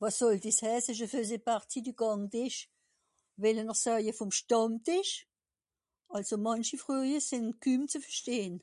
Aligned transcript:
wàs 0.00 0.14
sòll 0.18 0.38
desch 0.44 0.62
heiss 0.66 0.88
je 0.98 1.06
faisais 1.12 1.44
parti 1.48 1.78
du 1.84 1.92
Gàngtìsch 2.00 2.62
wellen'r 3.42 3.78
sàje 3.82 4.12
vom 4.18 4.30
Stàndtìsch 4.38 5.16
alsò 6.14 6.34
manchi 6.46 6.74
Freuje 6.82 7.18
sìn 7.28 7.46
küm 7.62 7.80
ze 7.90 7.98
verstehen 8.04 8.54